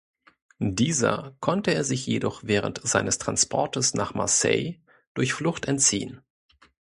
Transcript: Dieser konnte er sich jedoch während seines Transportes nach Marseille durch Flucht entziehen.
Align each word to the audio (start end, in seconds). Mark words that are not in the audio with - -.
Dieser 0.57 1.37
konnte 1.41 1.75
er 1.75 1.83
sich 1.83 2.07
jedoch 2.07 2.41
während 2.43 2.81
seines 2.81 3.19
Transportes 3.19 3.93
nach 3.93 4.15
Marseille 4.15 4.79
durch 5.13 5.31
Flucht 5.33 5.65
entziehen. 5.67 6.21